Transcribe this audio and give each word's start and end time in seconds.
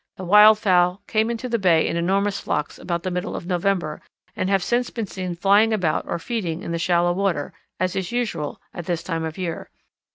The 0.17 0.25
wildfowl 0.25 1.05
came 1.05 1.29
into 1.29 1.47
the 1.47 1.59
bay 1.59 1.85
in 1.87 1.95
enormous 1.95 2.39
flocks 2.39 2.79
about 2.79 3.03
the 3.03 3.11
middle 3.11 3.35
of 3.35 3.45
November 3.45 4.01
and 4.35 4.49
have 4.49 4.63
since 4.63 4.89
been 4.89 5.05
seen 5.05 5.35
flying 5.35 5.71
about 5.73 6.07
or 6.07 6.17
feeding 6.17 6.63
in 6.63 6.71
the 6.71 6.79
shallow 6.79 7.13
water, 7.13 7.53
as 7.79 7.95
is 7.95 8.11
usual 8.11 8.59
at 8.73 8.87
this 8.87 9.03
time 9.03 9.23
of 9.23 9.37
year. 9.37 9.69